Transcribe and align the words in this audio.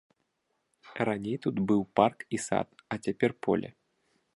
Раней 1.09 1.37
тут 1.45 1.55
быў 1.73 1.81
парк 2.01 2.27
і 2.39 2.43
сад, 2.49 2.67
а 2.91 3.03
цяпер 3.05 3.31
поле. 3.49 3.69